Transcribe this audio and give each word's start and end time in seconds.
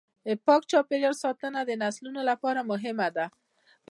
د 0.27 0.29
پاک 0.45 0.61
چاپیریال 0.71 1.15
ساتنه 1.23 1.59
د 1.65 1.71
نسلونو 1.83 2.21
لپاره 2.29 2.67
مهمه 2.71 3.07
ده. 3.15 3.25